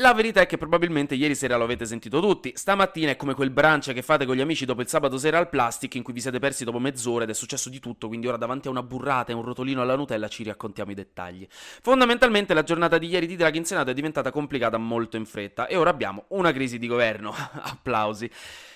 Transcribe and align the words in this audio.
La 0.00 0.14
verità 0.14 0.40
è 0.40 0.46
che 0.46 0.56
probabilmente 0.56 1.14
ieri 1.14 1.34
sera 1.34 1.58
lo 1.58 1.64
avete 1.64 1.84
sentito 1.84 2.22
tutti. 2.22 2.52
Stamattina 2.56 3.10
è 3.10 3.16
come 3.16 3.34
quel 3.34 3.50
brunch 3.50 3.92
che 3.92 4.00
fate 4.00 4.24
con 4.24 4.34
gli 4.34 4.40
amici 4.40 4.64
dopo 4.64 4.80
il 4.80 4.88
sabato 4.88 5.18
sera 5.18 5.36
al 5.36 5.50
plastic 5.50 5.94
in 5.94 6.02
cui 6.02 6.14
vi 6.14 6.22
siete 6.22 6.38
persi 6.38 6.64
dopo 6.64 6.78
mezz'ora 6.78 7.24
ed 7.24 7.30
è 7.30 7.34
successo 7.34 7.68
di 7.68 7.80
tutto, 7.80 8.08
quindi 8.08 8.26
ora 8.26 8.38
davanti 8.38 8.68
a 8.68 8.70
una 8.70 8.82
burrata 8.82 9.30
e 9.30 9.34
un 9.34 9.42
rotolino 9.42 9.82
alla 9.82 9.96
Nutella 9.96 10.28
ci 10.28 10.42
raccontiamo 10.42 10.92
i 10.92 10.94
dettagli. 10.94 11.46
Fondamentalmente 11.50 12.54
la 12.54 12.62
giornata 12.62 12.96
di 12.96 13.08
ieri 13.08 13.26
di 13.26 13.36
Draghi 13.36 13.58
in 13.58 13.66
Senato 13.66 13.90
è 13.90 13.92
diventata 13.92 14.30
complicata 14.30 14.78
molto 14.78 15.18
in 15.18 15.26
fretta 15.26 15.66
e 15.66 15.76
ora 15.76 15.90
abbiamo 15.90 16.24
una 16.28 16.50
crisi 16.50 16.78
di 16.78 16.86
governo. 16.86 17.34
Applausi. 17.60 18.30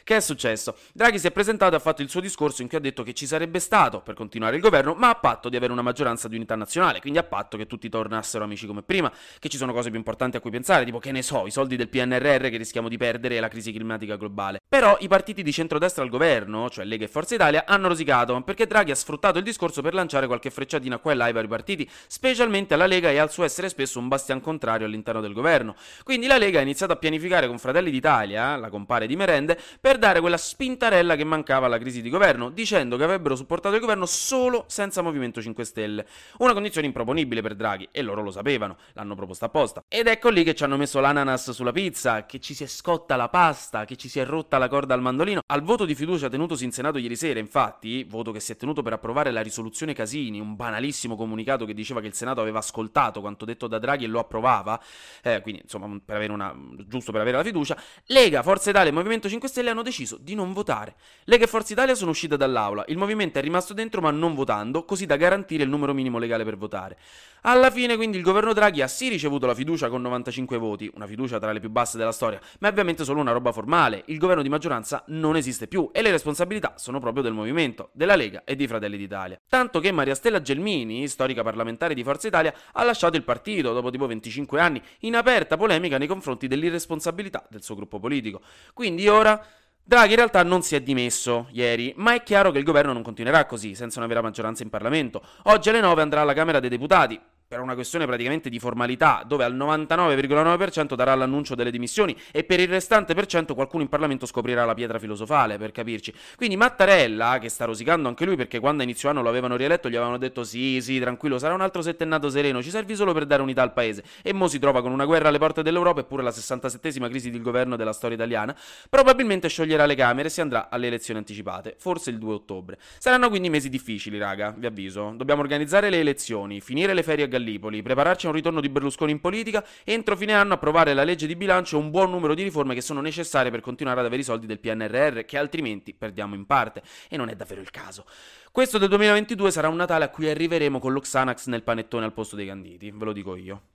Che 0.05 0.17
è 0.17 0.21
successo? 0.21 0.77
Draghi 0.93 1.19
si 1.19 1.29
è 1.29 1.31
presentato 1.31 1.73
e 1.73 1.77
ha 1.79 1.81
fatto 1.81 2.03
il 2.03 2.11
suo 2.11 2.21
discorso 2.21 2.61
in 2.61 2.69
cui 2.69 2.77
ha 2.77 2.81
detto 2.81 3.03
che 3.03 3.15
ci 3.15 3.27
sarebbe 3.27 3.59
stato 3.59 4.03
per 4.03 4.13
continuare 4.13 4.57
il 4.57 4.61
governo, 4.61 4.93
ma 4.93 5.09
a 5.09 5.15
patto 5.15 5.49
di 5.49 5.57
avere 5.57 5.73
una 5.73 5.81
maggioranza 5.81 6.29
di 6.29 6.37
unità 6.37 6.55
nazionale, 6.55 7.01
quindi 7.01 7.19
a 7.19 7.23
patto 7.23 7.57
che 7.57 7.67
tutti 7.67 7.89
tornassero 7.89 8.45
amici 8.45 8.67
come 8.67 8.83
prima, 8.83 9.11
che 9.39 9.49
ci 9.49 9.57
sono 9.57 9.73
cose 9.73 9.89
più 9.89 9.97
importanti 9.97 10.37
a 10.37 10.41
cui 10.41 10.51
pensare, 10.51 10.85
tipo 10.85 10.99
che 10.99 11.09
ne 11.15 11.23
so, 11.23 11.47
i 11.47 11.51
soldi 11.51 11.77
del 11.77 11.89
PNRR 11.89 12.49
che 12.49 12.57
rischiamo 12.57 12.89
di 12.89 12.97
perdere 12.97 13.37
e 13.37 13.41
la 13.41 13.49
crisi 13.49 13.73
climatica 13.73 14.17
globale. 14.17 14.61
Però 14.69 14.97
i 15.01 15.09
partiti 15.09 15.43
di 15.43 15.53
centrodestra 15.53 16.03
al 16.03 16.11
governo, 16.11 16.69
cioè 16.69 16.85
Lega 16.85 17.05
e 17.05 17.09
Forza 17.09 17.35
Italia, 17.35 17.65
hanno 17.67 17.89
rosicato, 17.89 18.39
perché 18.43 18.67
Draghi 18.67 18.91
ha 18.91 18.95
sfruttato 18.95 19.39
il 19.39 19.45
discorso 19.45 19.81
per 19.81 19.95
lanciare 19.95 20.27
qualche 20.27 20.51
frecciatina 20.51 20.99
qua 20.99 21.13
e 21.13 21.15
là 21.15 21.25
ai 21.25 21.33
vari 21.33 21.49
partiti, 21.49 21.89
specialmente 22.07 22.75
alla 22.75 22.87
Lega 22.87 23.11
e 23.11 23.19
al 23.19 23.31
suo 23.31 23.45
essere 23.45 23.69
spesso 23.69 23.99
un 23.99 24.09
bastian 24.09 24.41
contrario 24.41 24.87
all'interno 24.87 25.21
del 25.21 25.33
governo. 25.33 25.77
Quindi 26.03 26.27
la 26.27 26.37
Lega 26.37 26.59
ha 26.59 26.63
iniziato 26.63 26.93
a 26.93 26.97
pianificare 26.97 27.47
con 27.47 27.59
Fratelli 27.59 27.91
d'Italia, 27.91 28.57
la 28.57 28.69
compare 28.69 29.07
di 29.07 29.17
merende, 29.17 29.59
per 29.81 29.99
dare 29.99 30.21
quella 30.21 30.37
spintarella 30.37 31.15
che 31.17 31.25
mancava 31.25 31.67
alla 31.67 31.79
crisi 31.79 32.03
di 32.03 32.11
governo, 32.11 32.51
dicendo 32.51 32.97
che 32.97 33.05
avrebbero 33.05 33.37
supportato 33.37 33.77
il 33.77 33.81
governo 33.81 34.07
solo 34.07 34.65
senza 34.67 35.01
Movimento 35.01 35.41
5 35.41 35.65
Stelle. 35.65 36.07
Una 36.39 36.53
condizione 36.53 36.87
improponibile 36.89 37.41
per 37.41 37.55
Draghi, 37.55 37.89
e 37.93 38.03
loro 38.03 38.23
lo 38.23 38.33
sapevano, 38.33 38.77
l'hanno 38.95 39.15
proposta 39.15 39.47
apposta. 39.47 39.85
Ed 39.89 40.09
ecco 40.09 40.31
lì 40.31 40.43
che 40.43 40.55
ci 40.55 40.65
hanno 40.65 40.77
messo 40.77 41.01
l'ananas 41.05 41.51
sulla 41.51 41.71
pizza, 41.71 42.25
che 42.25 42.41
ci 42.41 42.55
si 42.55 42.65
è 42.65 42.67
scotta 42.67 43.15
la 43.17 43.29
pasta, 43.29 43.85
che 43.85 43.95
ci 43.95 44.09
si 44.09 44.21
è 44.21 44.25
rotta 44.25 44.57
la 44.57 44.69
corda 44.69 44.95
al 44.95 45.03
mandolino. 45.03 45.43
Al 45.47 45.61
voto 45.61 45.85
di 45.85 45.95
fiducia 45.95 46.31
tenutosi 46.31 46.65
in 46.65 46.73
Senato 46.73 46.97
ieri 46.97 47.15
sera, 47.15 47.39
infatti, 47.39 48.05
voto 48.05 48.33
che 48.33 48.41
si 48.41 48.53
è 48.53 48.57
tenuto 48.57 48.81
per 48.81 48.95
approvare 48.95 49.31
la 49.31 49.43
risoluzione 49.43 49.93
Casini, 49.93 50.41
un 50.41 50.57
banalissimo 50.57 51.15
comunicato 51.15 51.67
che 51.67 51.75
diceva 51.75 52.01
che 52.01 52.07
il 52.07 52.15
Senato 52.15 52.41
aveva 52.41 52.61
ascoltato 52.61 53.21
quanto 53.21 53.45
detto 53.45 53.67
da 53.67 53.79
Draghi 53.79 54.05
e 54.05 54.07
lo 54.07 54.19
approvava, 54.19 54.81
eh, 55.23 55.43
quindi 55.43 55.61
insomma 55.63 55.87
per 56.03 56.17
avere 56.17 56.33
una, 56.33 56.57
giusto 56.87 57.13
per 57.13 57.21
avere 57.21 57.37
la 57.37 57.45
fiducia, 57.45 57.77
Lega, 58.07 58.43
Forza 58.43 58.71
Italia 58.71 58.89
e 58.89 58.95
Movimento 58.95 59.29
5 59.29 59.47
Stelle 59.47 59.69
hanno 59.69 59.83
deciso 59.83 60.17
di 60.19 60.35
non 60.35 60.55
votare. 60.55 60.95
Lega 61.25 61.45
e 61.45 61.49
Forza 61.49 61.75
Italia 61.75 61.95
sono 61.95 62.13
uscite 62.13 62.39
dall'aula, 62.39 62.83
il 62.89 62.97
movimento 62.97 63.39
è 63.39 63.43
rimasto 63.43 63.75
dentro 63.75 64.01
ma 64.01 64.11
non 64.11 64.35
votando, 64.35 64.87
così 64.87 65.05
da 65.05 65.17
garantire 65.17 65.65
il 65.65 65.69
numero 65.69 65.93
minimo 65.93 66.19
legale 66.19 66.45
per 66.45 66.57
votare. 66.57 66.97
Alla 67.43 67.71
fine 67.71 67.97
quindi 67.97 68.17
il 68.17 68.23
governo 68.23 68.55
Draghi 68.55 68.81
ha 68.81 68.89
sì 68.89 69.11
ricevuto 69.11 69.45
la 69.45 69.55
fiducia 69.55 69.91
con 69.91 70.01
95 70.01 70.57
voti, 70.57 70.91
una 70.95 71.07
fiducia 71.07 71.39
tra 71.39 71.53
le 71.53 71.61
più 71.61 71.71
basse 71.71 71.97
della 71.97 72.13
storia, 72.13 72.41
ma 72.61 72.69
è 72.69 72.71
ovviamente 72.71 73.05
solo 73.05 73.21
una 73.21 73.33
roba 73.33 73.53
formale. 73.53 74.03
Il 74.07 74.19
governo 74.19 74.43
di 74.43 74.49
maggioranza 74.49 75.05
non 75.09 75.37
esiste 75.37 75.67
più 75.67 75.91
e 75.93 76.03
le 76.03 76.11
responsabilità 76.11 76.75
sono 76.77 77.01
proprio 77.01 77.23
del 77.23 77.33
movimento, 77.33 77.91
della 77.93 78.17
Lega 78.17 78.43
e 78.45 78.57
di 78.57 78.67
Fratelli 78.67 78.97
d'Italia. 78.97 79.41
Tanto 79.49 79.81
che 79.81 79.93
Maria 79.93 80.15
Stella 80.15 80.41
Gelmini, 80.41 81.07
storica 81.09 81.43
parlamentare 81.43 81.95
di 81.95 82.03
Forza 82.03 82.29
Italia, 82.29 82.55
ha 82.73 82.85
lasciato 82.85 83.17
il 83.17 83.25
partito 83.25 83.73
dopo 83.73 83.91
tipo 83.91 84.07
25 84.07 84.61
anni 84.61 84.83
in 85.01 85.17
aperta 85.17 85.57
polemica 85.57 85.99
nei 85.99 86.09
confronti 86.09 86.47
dell'irresponsabilità 86.47 87.47
del 87.49 87.63
suo 87.63 87.75
gruppo 87.75 87.99
politico. 87.99 88.41
Quindi 88.73 89.09
ora 89.09 89.45
Draghi 89.87 90.13
in 90.13 90.17
realtà 90.17 90.43
non 90.43 90.63
si 90.63 90.75
è 90.75 90.81
dimesso 90.81 91.47
ieri, 91.51 91.93
ma 91.97 92.15
è 92.15 92.23
chiaro 92.23 92.51
che 92.51 92.57
il 92.57 92.65
governo 92.65 92.95
non 92.95 93.03
continuerà 93.03 93.45
così, 93.45 93.75
senza 93.75 93.99
una 93.99 94.09
vera 94.09 94.23
maggioranza 94.23 94.63
in 94.63 94.71
Parlamento. 94.71 95.23
Oggi 95.43 95.69
alle 95.69 95.81
9 95.81 96.01
andrà 96.01 96.23
alla 96.23 96.33
Camera 96.33 96.59
dei 96.59 96.71
Deputati, 96.71 97.21
per 97.55 97.63
una 97.63 97.75
questione 97.75 98.05
praticamente 98.05 98.51
di 98.51 98.59
formalità, 98.59 99.23
dove 99.25 99.45
al 99.45 99.55
99,9% 99.55 100.97
darà 100.97 101.15
l'annuncio 101.15 101.55
delle 101.55 101.71
dimissioni 101.71 102.17
e 102.33 102.43
per 102.43 102.59
il 102.59 102.67
restante 102.67 103.15
per 103.15 103.27
cento 103.27 103.55
qualcuno 103.55 103.85
in 103.85 103.89
Parlamento 103.89 104.27
scoprirà 104.27 104.65
la 104.65 104.75
pietra 104.75 104.99
filosofale, 104.99 105.57
per 105.57 105.71
capirci. 105.71 106.13
Quindi 106.37 106.57
Mattarella, 106.57 107.39
che 107.39 107.49
sta 107.49 107.65
rosicando 107.65 108.09
anche 108.09 108.25
lui 108.25 108.35
perché 108.35 108.59
quando 108.59 108.83
a 108.83 108.85
inizio 108.85 109.09
anno 109.09 109.23
lo 109.23 109.29
avevano 109.29 109.55
rieletto 109.55 109.89
gli 109.89 109.95
avevano 109.95 110.19
detto 110.19 110.43
sì, 110.43 110.81
sì, 110.81 110.99
tranquillo, 110.99 111.39
sarà 111.39 111.55
un 111.55 111.61
altro 111.61 111.81
settennato 111.81 112.29
sereno, 112.29 112.61
ci 112.61 112.71
servi 112.71 112.97
solo 112.97 113.13
per 113.13 113.25
dare 113.25 113.41
unità 113.41 113.63
al 113.63 113.73
paese. 113.73 114.03
E 114.23 114.33
mo 114.33 114.49
si 114.49 114.59
trova 114.59 114.83
con 114.83 114.91
una 114.91 115.05
guerra 115.05 115.29
alle 115.29 115.39
porte 115.39 115.63
dell'Europa 115.63 116.01
eppure 116.01 116.25
la 116.25 116.31
67esima 116.31 117.09
crisi 117.09 117.31
del 117.31 117.41
governo 117.43 117.77
della 117.77 117.93
storia 117.93 118.17
italiana, 118.17 118.57
probabilmente 118.91 119.49
scioglierà 119.49 119.87
le 119.87 119.95
Camere 119.95 120.27
e 120.27 120.31
si 120.33 120.41
andrà 120.41 120.69
alle 120.71 120.89
elezioni 120.89 121.21
anticipate, 121.21 121.77
forse 121.79 122.11
il 122.11 122.19
2 122.19 122.35
ottobre. 122.35 122.79
Saranno 122.99 123.29
quindi 123.29 123.49
mesi 123.49 123.69
difficili, 123.69 124.19
raga, 124.19 124.53
vi 124.57 124.67
avviso. 124.67 125.13
Dobbiamo 125.15 125.41
organizzare 125.41 125.89
le 125.89 126.01
elezioni, 126.01 126.61
finire 126.61 126.95
le 126.95 127.05
ferie 127.05 127.27
a 127.27 127.29
Gallipoli, 127.45 127.83
prepararci 127.83 128.25
a 128.27 128.31
un 128.31 128.35
ritorno 128.35 128.61
di 128.61 128.71
Berlusconi 128.71 129.13
in 129.13 129.21
politica 129.21 129.65
entro 129.85 130.17
fine 130.17 130.33
anno 130.33 130.55
approvare 130.55 130.95
la 130.95 131.05
legge 131.05 131.27
di 131.27 131.37
bilancio 131.37 131.77
e 131.77 131.81
un 131.81 131.91
buon 131.91 132.11
numero 132.11 132.35
di 132.35 132.43
riforme 132.43 132.75
che 132.75 132.81
sono 132.81 133.03
necessarie 133.03 133.51
per 133.51 133.61
continuare 133.61 134.01
ad 134.01 134.07
avere 134.07 134.23
i 134.23 134.25
soldi 134.25 134.47
del 134.47 134.59
PNRR 134.59 135.21
che 135.21 135.37
altrimenti 135.37 135.93
perdiamo 135.93 136.35
in 136.35 136.47
parte 136.47 136.83
e 137.09 137.17
non 137.17 137.29
è 137.29 137.37
davvero 137.37 137.61
il 137.61 137.71
caso. 137.71 138.07
Questo 138.51 138.79
del 138.79 138.89
2022 138.89 139.51
sarà 139.51 139.69
un 139.69 139.77
Natale 139.77 140.05
a 140.05 140.09
cui 140.09 140.29
arriveremo 140.29 140.79
con 140.79 140.93
l'Oxanax 140.93 141.47
nel 141.47 141.63
panettone 141.63 142.07
al 142.07 142.13
posto 142.13 142.37
dei 142.37 142.47
canditi, 142.47 142.91
ve 142.91 143.05
lo 143.05 143.13
dico 143.13 143.37
io. 143.37 143.74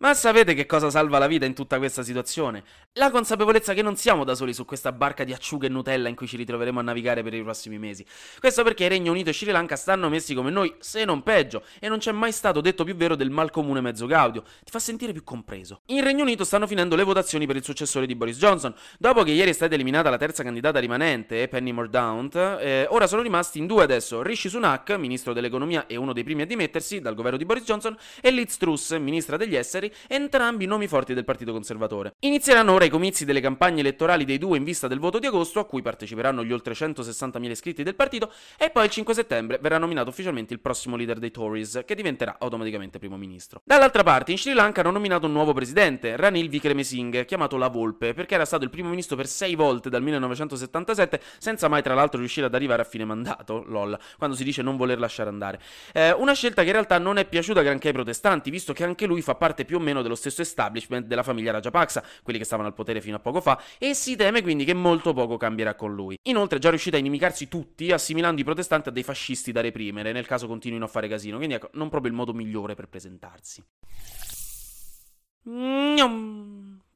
Ma 0.00 0.14
sapete 0.14 0.54
che 0.54 0.64
cosa 0.64 0.90
salva 0.90 1.18
la 1.18 1.26
vita 1.26 1.44
in 1.44 1.54
tutta 1.54 1.78
questa 1.78 2.04
situazione? 2.04 2.62
La 2.92 3.10
consapevolezza 3.10 3.74
che 3.74 3.82
non 3.82 3.96
siamo 3.96 4.22
da 4.22 4.36
soli 4.36 4.54
su 4.54 4.64
questa 4.64 4.92
barca 4.92 5.24
di 5.24 5.32
acciughe 5.32 5.66
e 5.66 5.70
Nutella 5.70 6.08
in 6.08 6.14
cui 6.14 6.28
ci 6.28 6.36
ritroveremo 6.36 6.78
a 6.78 6.84
navigare 6.84 7.24
per 7.24 7.34
i 7.34 7.42
prossimi 7.42 7.78
mesi. 7.78 8.06
Questo 8.38 8.62
perché 8.62 8.86
Regno 8.86 9.10
Unito 9.10 9.30
e 9.30 9.32
Sri 9.32 9.50
Lanka 9.50 9.74
stanno 9.74 10.08
messi 10.08 10.34
come 10.34 10.50
noi, 10.50 10.72
se 10.78 11.04
non 11.04 11.24
peggio, 11.24 11.64
e 11.80 11.88
non 11.88 11.98
c'è 11.98 12.12
mai 12.12 12.30
stato 12.30 12.60
detto 12.60 12.84
più 12.84 12.94
vero 12.94 13.16
del 13.16 13.30
mal 13.30 13.50
comune 13.50 13.80
mezzo 13.80 14.06
gaudio. 14.06 14.42
Ti 14.42 14.70
fa 14.70 14.78
sentire 14.78 15.10
più 15.10 15.24
compreso. 15.24 15.80
In 15.86 16.04
Regno 16.04 16.22
Unito 16.22 16.44
stanno 16.44 16.68
finendo 16.68 16.94
le 16.94 17.02
votazioni 17.02 17.48
per 17.48 17.56
il 17.56 17.64
successore 17.64 18.06
di 18.06 18.14
Boris 18.14 18.38
Johnson. 18.38 18.72
Dopo 19.00 19.24
che 19.24 19.32
ieri 19.32 19.50
è 19.50 19.54
stata 19.54 19.74
eliminata 19.74 20.10
la 20.10 20.16
terza 20.16 20.44
candidata 20.44 20.78
rimanente, 20.78 21.48
Penny 21.48 21.72
Mordaunt, 21.72 22.36
eh, 22.36 22.86
ora 22.90 23.08
sono 23.08 23.22
rimasti 23.22 23.58
in 23.58 23.66
due 23.66 23.82
adesso, 23.82 24.22
Rishi 24.22 24.48
Sunak, 24.48 24.90
ministro 24.90 25.32
dell'economia 25.32 25.88
e 25.88 25.96
uno 25.96 26.12
dei 26.12 26.22
primi 26.22 26.42
a 26.42 26.46
dimettersi 26.46 27.00
dal 27.00 27.16
governo 27.16 27.36
di 27.36 27.44
Boris 27.44 27.64
Johnson, 27.64 27.96
e 28.20 28.30
Liz 28.30 28.56
Truss, 28.58 28.96
ministra 28.96 29.36
degli 29.36 29.56
esteri, 29.88 29.92
entrambi 30.06 30.66
nomi 30.66 30.86
forti 30.86 31.14
del 31.14 31.24
Partito 31.24 31.52
Conservatore. 31.52 32.14
Inizieranno 32.20 32.72
ora 32.72 32.84
i 32.84 32.90
comizi 32.90 33.24
delle 33.24 33.40
campagne 33.40 33.80
elettorali 33.80 34.24
dei 34.24 34.38
due 34.38 34.58
in 34.58 34.64
vista 34.64 34.86
del 34.86 34.98
voto 34.98 35.18
di 35.18 35.26
agosto, 35.26 35.60
a 35.60 35.64
cui 35.64 35.82
parteciperanno 35.82 36.44
gli 36.44 36.52
oltre 36.52 36.74
160.000 36.74 37.50
iscritti 37.50 37.82
del 37.82 37.94
partito, 37.94 38.32
e 38.58 38.70
poi 38.70 38.84
il 38.84 38.90
5 38.90 39.14
settembre 39.14 39.58
verrà 39.60 39.78
nominato 39.78 40.10
ufficialmente 40.10 40.52
il 40.52 40.60
prossimo 40.60 40.96
leader 40.96 41.18
dei 41.18 41.30
Tories, 41.30 41.82
che 41.84 41.94
diventerà 41.94 42.36
automaticamente 42.38 42.98
primo 42.98 43.16
ministro. 43.16 43.62
Dall'altra 43.64 44.02
parte, 44.02 44.32
in 44.32 44.38
Sri 44.38 44.52
Lanka 44.52 44.80
hanno 44.80 44.90
nominato 44.90 45.26
un 45.26 45.32
nuovo 45.32 45.52
presidente, 45.52 46.16
Ranil 46.16 46.48
Wickremesinghe, 46.48 47.24
chiamato 47.24 47.56
La 47.56 47.68
Volpe, 47.68 48.14
perché 48.14 48.34
era 48.34 48.44
stato 48.44 48.64
il 48.64 48.70
primo 48.70 48.88
ministro 48.88 49.16
per 49.16 49.26
sei 49.26 49.54
volte 49.54 49.90
dal 49.90 50.02
1977, 50.02 51.20
senza 51.38 51.68
mai 51.68 51.82
tra 51.82 51.94
l'altro 51.94 52.18
riuscire 52.18 52.46
ad 52.46 52.54
arrivare 52.54 52.82
a 52.82 52.84
fine 52.84 53.04
mandato, 53.04 53.64
lol, 53.66 53.98
quando 54.16 54.36
si 54.36 54.44
dice 54.44 54.62
non 54.62 54.76
voler 54.76 54.98
lasciare 54.98 55.28
andare. 55.28 55.60
Eh, 55.92 56.12
una 56.12 56.32
scelta 56.32 56.62
che 56.62 56.68
in 56.68 56.74
realtà 56.74 56.98
non 56.98 57.18
è 57.18 57.24
piaciuta 57.24 57.62
granché 57.62 57.88
ai 57.88 57.94
protestanti, 57.94 58.50
visto 58.50 58.72
che 58.72 58.84
anche 58.84 59.06
lui 59.06 59.22
fa 59.22 59.34
parte 59.34 59.64
più 59.64 59.77
o 59.78 59.80
meno 59.80 60.02
dello 60.02 60.14
stesso 60.14 60.42
establishment 60.42 61.06
della 61.06 61.22
famiglia 61.22 61.52
Rajapaksa, 61.52 62.04
quelli 62.22 62.38
che 62.38 62.44
stavano 62.44 62.68
al 62.68 62.74
potere 62.74 63.00
fino 63.00 63.16
a 63.16 63.20
poco 63.20 63.40
fa, 63.40 63.60
e 63.78 63.94
si 63.94 64.16
teme 64.16 64.42
quindi 64.42 64.64
che 64.64 64.74
molto 64.74 65.12
poco 65.12 65.36
cambierà 65.36 65.74
con 65.74 65.94
lui. 65.94 66.18
Inoltre 66.28 66.58
è 66.58 66.60
già 66.60 66.68
riuscita 66.68 66.96
a 66.96 67.00
inimicarsi 67.00 67.48
tutti, 67.48 67.90
assimilando 67.90 68.40
i 68.40 68.44
protestanti 68.44 68.90
a 68.90 68.92
dei 68.92 69.02
fascisti 69.02 69.52
da 69.52 69.60
reprimere, 69.60 70.12
nel 70.12 70.26
caso 70.26 70.46
continuino 70.46 70.84
a 70.84 70.88
fare 70.88 71.08
casino, 71.08 71.36
quindi 71.36 71.54
ecco, 71.54 71.70
non 71.72 71.88
proprio 71.88 72.10
il 72.10 72.16
modo 72.16 72.34
migliore 72.34 72.74
per 72.74 72.88
presentarsi. 72.88 73.64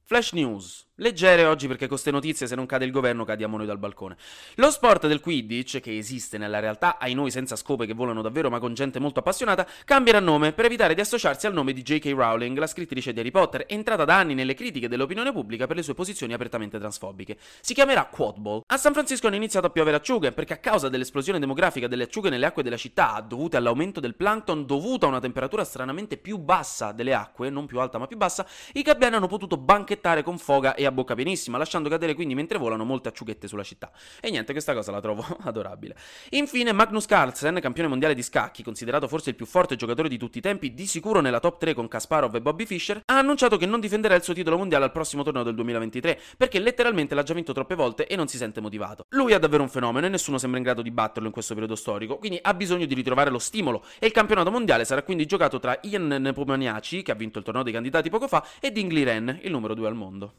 Flash 0.04 0.32
News. 0.32 0.90
Leggere 0.96 1.46
oggi 1.46 1.66
perché 1.66 1.86
con 1.86 1.96
queste 1.96 2.10
notizie 2.10 2.46
se 2.46 2.54
non 2.54 2.66
cade 2.66 2.84
il 2.84 2.90
governo 2.90 3.24
cadiamo 3.24 3.56
noi 3.56 3.66
dal 3.66 3.78
balcone. 3.78 4.16
Lo 4.56 4.70
sport 4.70 5.06
del 5.06 5.20
Quidditch, 5.20 5.80
che 5.80 5.96
esiste 5.96 6.36
nella 6.36 6.60
realtà, 6.60 6.98
ai 6.98 7.14
noi 7.14 7.30
senza 7.30 7.56
scope 7.56 7.86
che 7.86 7.94
volano 7.94 8.20
davvero 8.20 8.50
ma 8.50 8.58
con 8.58 8.74
gente 8.74 8.98
molto 9.00 9.20
appassionata, 9.20 9.66
cambierà 9.86 10.20
nome 10.20 10.52
per 10.52 10.66
evitare 10.66 10.94
di 10.94 11.00
associarsi 11.00 11.46
al 11.46 11.54
nome 11.54 11.72
di 11.72 11.82
J.K. 11.82 12.12
Rowling, 12.14 12.58
la 12.58 12.66
scrittrice 12.66 13.12
di 13.14 13.20
Harry 13.20 13.30
Potter, 13.30 13.64
entrata 13.68 14.04
da 14.04 14.18
anni 14.18 14.34
nelle 14.34 14.52
critiche 14.52 14.86
dell'opinione 14.86 15.32
pubblica 15.32 15.66
per 15.66 15.76
le 15.76 15.82
sue 15.82 15.94
posizioni 15.94 16.34
apertamente 16.34 16.78
transfobiche. 16.78 17.38
Si 17.62 17.72
chiamerà 17.72 18.04
Quadball. 18.04 18.62
A 18.66 18.76
San 18.76 18.92
Francisco 18.92 19.28
hanno 19.28 19.36
iniziato 19.36 19.66
a 19.66 19.70
piovere 19.70 19.96
acciughe 19.96 20.32
perché 20.32 20.52
a 20.52 20.58
causa 20.58 20.90
dell'esplosione 20.90 21.38
demografica 21.38 21.88
delle 21.88 22.04
acciughe 22.04 22.28
nelle 22.28 22.46
acque 22.46 22.62
della 22.62 22.76
città, 22.76 23.24
dovute 23.26 23.56
all'aumento 23.56 23.98
del 23.98 24.14
plankton 24.14 24.66
dovuto 24.66 25.06
a 25.06 25.08
una 25.08 25.20
temperatura 25.20 25.64
stranamente 25.64 26.18
più 26.18 26.36
bassa 26.36 26.92
delle 26.92 27.14
acque, 27.14 27.48
non 27.48 27.64
più 27.64 27.80
alta 27.80 27.96
ma 27.98 28.06
più 28.06 28.18
bassa, 28.18 28.46
i 28.74 28.82
gabbiani 28.82 29.16
hanno 29.16 29.26
potuto 29.26 29.56
banchettare 29.56 29.91
banchettare 29.92 30.22
con 30.22 30.38
foga 30.38 30.74
e 30.74 30.86
a 30.86 30.92
bocca 30.92 31.14
pienissima, 31.14 31.58
lasciando 31.58 31.88
cadere 31.88 32.14
quindi 32.14 32.34
mentre 32.34 32.58
volano 32.58 32.84
molte 32.84 33.08
acciughette 33.08 33.46
sulla 33.46 33.62
città. 33.62 33.90
E 34.20 34.30
niente, 34.30 34.52
questa 34.52 34.74
cosa 34.74 34.90
la 34.90 35.00
trovo 35.00 35.24
adorabile. 35.44 35.96
Infine, 36.30 36.72
Magnus 36.72 37.06
Carlsen, 37.06 37.58
campione 37.60 37.88
mondiale 37.88 38.14
di 38.14 38.22
scacchi, 38.22 38.62
considerato 38.62 39.08
forse 39.08 39.30
il 39.30 39.36
più 39.36 39.46
forte 39.46 39.76
giocatore 39.76 40.08
di 40.08 40.16
tutti 40.16 40.38
i 40.38 40.40
tempi, 40.40 40.74
di 40.74 40.86
sicuro 40.86 41.20
nella 41.20 41.40
top 41.40 41.58
3 41.58 41.74
con 41.74 41.88
Kasparov 41.88 42.34
e 42.34 42.40
Bobby 42.40 42.64
Fischer, 42.64 43.02
ha 43.04 43.18
annunciato 43.18 43.56
che 43.56 43.66
non 43.66 43.80
difenderà 43.80 44.14
il 44.14 44.22
suo 44.22 44.34
titolo 44.34 44.56
mondiale 44.56 44.84
al 44.84 44.92
prossimo 44.92 45.22
torneo 45.22 45.42
del 45.42 45.54
2023, 45.54 46.20
perché 46.36 46.58
letteralmente 46.58 47.14
l'ha 47.14 47.22
già 47.22 47.34
vinto 47.34 47.52
troppe 47.52 47.74
volte 47.74 48.06
e 48.06 48.16
non 48.16 48.28
si 48.28 48.36
sente 48.36 48.60
motivato. 48.60 49.04
Lui 49.10 49.32
è 49.32 49.38
davvero 49.38 49.62
un 49.62 49.68
fenomeno 49.68 50.06
e 50.06 50.08
nessuno 50.08 50.38
sembra 50.38 50.58
in 50.58 50.64
grado 50.64 50.82
di 50.82 50.90
batterlo 50.90 51.26
in 51.26 51.32
questo 51.32 51.54
periodo 51.54 51.76
storico, 51.76 52.16
quindi 52.18 52.38
ha 52.40 52.54
bisogno 52.54 52.86
di 52.86 52.94
ritrovare 52.94 53.30
lo 53.30 53.38
stimolo 53.38 53.84
e 53.98 54.06
il 54.06 54.12
campionato 54.12 54.50
mondiale 54.50 54.84
sarà 54.84 55.02
quindi 55.02 55.26
giocato 55.26 55.58
tra 55.58 55.78
Ian 55.82 56.06
Nepomniachtchi, 56.06 57.02
che 57.02 57.12
ha 57.12 57.14
vinto 57.14 57.38
il 57.38 57.44
torneo 57.44 57.62
dei 57.62 57.72
candidati 57.72 58.08
poco 58.10 58.28
fa, 58.28 58.44
e 58.60 58.70
Dingli 58.70 59.02
Ren, 59.02 59.40
il 59.42 59.50
numero 59.50 59.74
2 59.74 59.81
al 59.88 59.94
mondo. 59.94 60.34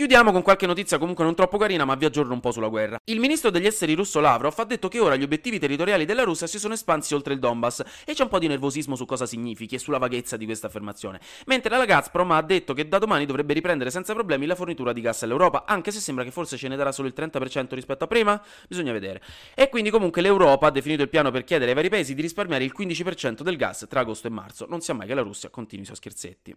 Chiudiamo 0.00 0.32
con 0.32 0.40
qualche 0.40 0.64
notizia 0.66 0.96
comunque 0.96 1.24
non 1.24 1.34
troppo 1.34 1.58
carina, 1.58 1.84
ma 1.84 1.94
vi 1.94 2.06
aggiorno 2.06 2.32
un 2.32 2.40
po' 2.40 2.52
sulla 2.52 2.68
guerra. 2.68 2.96
Il 3.04 3.20
ministro 3.20 3.50
degli 3.50 3.66
esteri 3.66 3.92
russo 3.92 4.18
Lavrov 4.18 4.54
ha 4.56 4.64
detto 4.64 4.88
che 4.88 4.98
ora 4.98 5.14
gli 5.14 5.22
obiettivi 5.22 5.58
territoriali 5.58 6.06
della 6.06 6.22
Russia 6.22 6.46
si 6.46 6.58
sono 6.58 6.72
espansi 6.72 7.12
oltre 7.12 7.34
il 7.34 7.38
Donbass 7.38 7.82
e 8.06 8.14
c'è 8.14 8.22
un 8.22 8.30
po' 8.30 8.38
di 8.38 8.46
nervosismo 8.46 8.96
su 8.96 9.04
cosa 9.04 9.26
significhi 9.26 9.74
e 9.74 9.78
sulla 9.78 9.98
vaghezza 9.98 10.38
di 10.38 10.46
questa 10.46 10.68
affermazione. 10.68 11.20
Mentre 11.46 11.76
la 11.76 11.84
Gazprom 11.84 12.30
ha 12.30 12.40
detto 12.40 12.72
che 12.72 12.88
da 12.88 12.96
domani 12.96 13.26
dovrebbe 13.26 13.52
riprendere 13.52 13.90
senza 13.90 14.14
problemi 14.14 14.46
la 14.46 14.54
fornitura 14.54 14.94
di 14.94 15.02
gas 15.02 15.24
all'Europa, 15.24 15.64
anche 15.66 15.90
se 15.90 16.00
sembra 16.00 16.24
che 16.24 16.30
forse 16.30 16.56
ce 16.56 16.68
ne 16.68 16.76
darà 16.76 16.92
solo 16.92 17.08
il 17.08 17.14
30% 17.14 17.74
rispetto 17.74 18.04
a 18.04 18.06
prima, 18.06 18.42
bisogna 18.68 18.92
vedere. 18.92 19.20
E 19.54 19.68
quindi 19.68 19.90
comunque 19.90 20.22
l'Europa 20.22 20.68
ha 20.68 20.70
definito 20.70 21.02
il 21.02 21.10
piano 21.10 21.30
per 21.30 21.44
chiedere 21.44 21.72
ai 21.72 21.76
vari 21.76 21.90
paesi 21.90 22.14
di 22.14 22.22
risparmiare 22.22 22.64
il 22.64 22.72
15% 22.74 23.42
del 23.42 23.56
gas 23.56 23.84
tra 23.86 24.00
agosto 24.00 24.28
e 24.28 24.30
marzo. 24.30 24.64
Non 24.66 24.80
sia 24.80 24.94
mai 24.94 25.08
che 25.08 25.14
la 25.14 25.22
Russia 25.22 25.50
continui 25.50 25.82
i 25.82 25.86
suoi 25.86 25.98
scherzetti. 25.98 26.56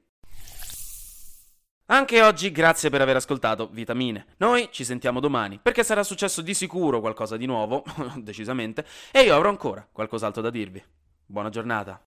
Anche 1.88 2.22
oggi 2.22 2.50
grazie 2.50 2.90
per 2.90 3.02
aver 3.02 3.18
ascoltato 3.18 3.68
Vitamine. 3.68 4.28
Noi 4.38 4.70
ci 4.72 4.86
sentiamo 4.86 5.20
domani, 5.20 5.60
perché 5.62 5.84
sarà 5.84 6.02
successo 6.04 6.42
di 6.42 6.54
sicuro 6.54 7.02
qualcosa 7.02 7.36
di 7.36 7.46
nuovo, 7.46 7.84
decisamente, 8.16 8.86
e 9.12 9.24
io 9.24 9.36
avrò 9.36 9.50
ancora 9.50 9.86
qualcos'altro 9.92 10.42
da 10.42 10.50
dirvi. 10.50 10.82
Buona 11.26 11.50
giornata. 11.50 12.02